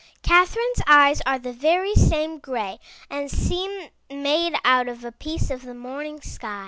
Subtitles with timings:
[0.23, 5.61] Catherine's eyes are the very same gray, and seem made out of a piece of
[5.61, 6.59] the morning sky.